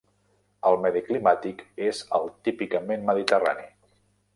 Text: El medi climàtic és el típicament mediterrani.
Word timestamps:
El 0.69 0.77
medi 0.85 1.03
climàtic 1.11 1.63
és 1.91 2.03
el 2.21 2.29
típicament 2.49 3.09
mediterrani. 3.13 3.75